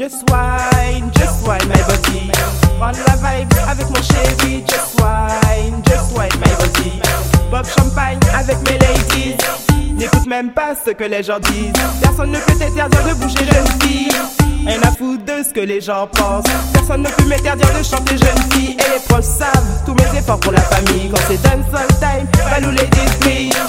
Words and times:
Just 0.00 0.30
wine, 0.30 1.10
just 1.12 1.46
wine 1.46 1.68
my 1.68 1.76
body. 1.82 2.30
Prends 2.78 2.96
la 3.06 3.16
vibe 3.16 3.52
avec 3.68 3.86
mon 3.90 4.00
chéri. 4.00 4.64
Just 4.66 4.98
wine, 4.98 5.82
just 5.84 6.16
wine 6.16 6.32
my 6.40 6.54
body. 6.56 7.02
Bob 7.50 7.66
champagne 7.66 8.18
avec 8.34 8.56
mes 8.62 8.78
ladies. 8.78 9.36
N'écoute 9.92 10.26
même 10.26 10.52
pas 10.52 10.74
ce 10.74 10.92
que 10.92 11.04
les 11.04 11.22
gens 11.22 11.38
disent. 11.40 11.74
Personne 12.00 12.30
ne 12.30 12.38
peut 12.38 12.54
t'interdire 12.58 12.88
de 12.88 13.12
bouger, 13.12 13.44
jeune 13.44 13.80
fille. 13.82 14.08
Rien 14.66 14.80
à 14.84 14.90
foutre 14.90 15.22
de 15.22 15.42
ce 15.46 15.52
que 15.52 15.60
les 15.60 15.82
gens 15.82 16.06
pensent. 16.06 16.44
Personne 16.72 17.02
ne 17.02 17.08
peut 17.10 17.26
m'interdire 17.26 17.68
de 17.78 17.82
chanter 17.82 18.16
jeune 18.16 18.52
fille. 18.52 18.78
Et 18.78 18.94
les 18.94 19.00
pros 19.06 19.20
savent 19.20 19.84
tous 19.84 19.92
mes 19.92 20.18
efforts 20.18 20.40
pour 20.40 20.52
la 20.52 20.62
famille. 20.62 21.10
Quand 21.10 21.20
c'est 21.28 21.42
dancehall 21.42 21.88
time, 22.00 22.26
Balou 22.50 22.70
ladies 22.70 23.18
please. 23.20 23.52
Une 23.52 23.59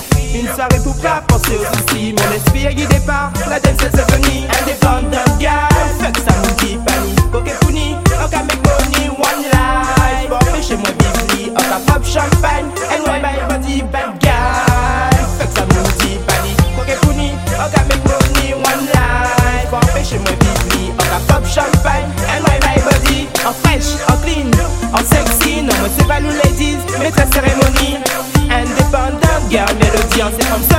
pas 1.01 1.23
penser 1.27 1.57
aux 1.57 1.65
soucis. 1.65 2.13
Mon 2.13 2.35
esprit 2.35 2.65
est 2.65 2.75
guidé 2.75 2.99
par 3.05 3.31
la 3.49 3.59
dance 3.59 3.79
symphony. 3.79 4.45
Independent 4.61 5.39
girl, 5.39 5.67
fuck 5.99 6.17
ça 6.17 6.33
me 6.39 6.59
dit 6.59 6.77
panique. 6.85 7.31
Poképuni, 7.31 7.95
ok 8.23 8.33
make 8.47 8.61
money, 8.63 9.09
one 9.09 9.43
life. 9.51 10.29
Bon, 10.29 10.39
fais 10.53 10.61
chez 10.61 10.77
moi 10.77 10.89
bibli, 10.91 11.51
ok 11.51 11.71
pop 11.87 12.05
champagne. 12.05 12.69
And 12.91 13.03
why 13.07 13.19
my 13.19 13.39
body 13.47 13.81
bad 13.91 14.19
guy. 14.19 15.17
Fuck 15.39 15.49
ça 15.55 15.65
me 15.65 15.81
dit 15.99 16.19
panique. 16.27 16.61
Poképuni, 16.75 17.31
ok 17.59 17.75
make 17.89 18.03
money, 18.05 18.53
one 18.53 18.85
life. 18.93 19.69
Bon, 19.71 19.81
fais 19.93 20.03
chez 20.03 20.19
moi 20.19 20.31
bibli, 20.39 20.91
ok 20.97 21.13
pop 21.27 21.45
champagne. 21.45 22.09
And 22.29 22.43
why 22.45 22.59
my 22.61 22.81
body 22.83 23.27
en 23.45 23.53
fresh, 23.63 23.97
en 24.07 24.17
clean, 24.23 24.51
en 24.93 25.03
sexy. 25.03 25.63
Non, 25.63 25.73
moi 25.79 25.89
c'est 25.97 26.07
pas 26.07 26.19
nous 26.19 26.29
ladies, 26.43 26.77
mais 26.99 27.11
ta 27.11 27.25
cérémonie. 27.25 27.60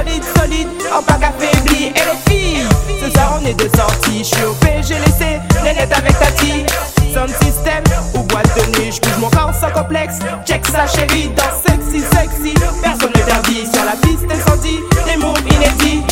Solide, 0.03 0.25
solide, 0.37 0.69
en 0.93 1.03
pas 1.03 1.19
affaibli. 1.27 1.87
Et 1.87 1.93
les 1.93 2.31
filles, 2.31 2.67
ce 3.01 3.11
soir 3.11 3.39
on 3.41 3.47
est 3.47 3.55
de 3.55 3.69
sortie. 3.77 4.19
Je 4.19 4.25
suis 4.25 4.45
au 4.45 4.53
PG 4.55 4.95
laissé, 5.07 5.41
nénette 5.63 5.93
avec 5.93 6.19
Tati. 6.19 6.65
Sound 7.13 7.31
system 7.43 7.85
ou 8.15 8.23
boîte 8.23 8.49
de 8.57 8.79
nuit, 8.79 8.93
je 8.93 9.01
bouge 9.01 9.19
mon 9.21 9.31
corps 9.31 9.55
sans 9.55 9.71
complexe. 9.71 10.19
Check 10.47 10.67
ça 10.67 10.87
chérie, 10.87 11.31
dans 11.37 11.53
sexy, 11.67 12.01
sexy. 12.01 12.55
Personne 12.83 13.11
ne 13.11 13.21
t'interdit 13.21 13.67
sur 13.73 13.85
la 13.85 13.93
piste 13.93 14.25
incendie, 14.31 14.81
des 15.07 15.17
mots 15.19 15.35
inédits. 15.47 16.03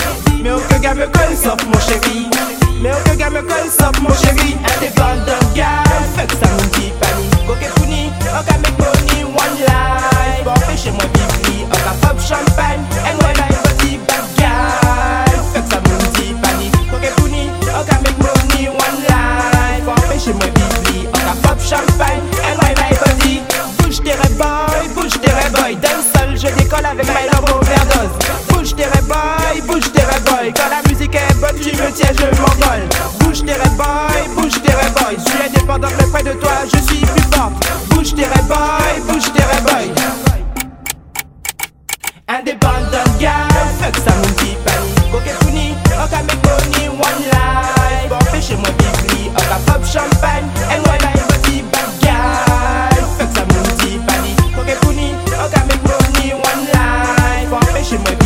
Mais 0.42 0.52
aucun 0.52 0.78
gars 0.78 0.94
me 0.94 1.06
colle 1.06 1.36
sauf 1.36 1.56
mon 1.66 1.80
chéri. 1.80 2.28
Mais 2.82 2.90
aucun 2.92 3.16
gars 3.16 3.30
me 3.30 3.42
colle 3.42 3.70
sauf 3.70 3.98
mon 4.00 4.14
chéri. 4.14 4.56
Independent 4.76 5.54
girl, 5.54 5.89
aucun 18.40 18.48
make 18.48 18.54
money, 18.54 18.68
one 18.68 19.02
life. 19.08 19.84
Bon, 19.84 19.94
fais 20.08 20.18
chez 20.18 20.32
moi 20.32 20.46
bibli, 20.46 21.06
aucun 21.08 21.36
pop 21.42 21.60
champagne. 21.60 22.22
And 22.44 22.58
when 22.58 22.78
I 22.78 22.94
body, 22.94 23.08
bouge 23.24 23.39
fuck 57.90 58.06
ça 58.06 58.19